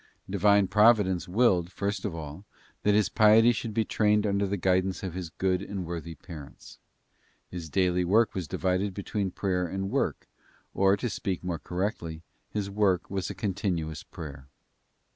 [0.27, 2.43] Divine Providence willed, first of all,
[2.81, 6.79] that his piety should be trained under the guidance of his good and worthy parents.
[7.51, 10.27] His daily work was divided between prayer and work,
[10.73, 14.47] or, to speak more correctly, his work was a continuous prayer.